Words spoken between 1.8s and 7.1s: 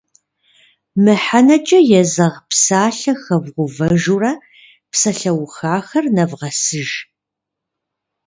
езэгъ псалъэ хэвгъэувэжурэ псалъэухахэр нэвгъэсыж.